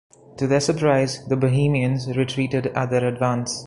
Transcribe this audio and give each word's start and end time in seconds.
To 0.37 0.47
their 0.47 0.61
surprise, 0.61 1.23
the 1.27 1.35
Bohemians 1.35 2.17
retreated 2.17 2.65
at 2.73 2.89
their 2.89 3.05
advance. 3.07 3.59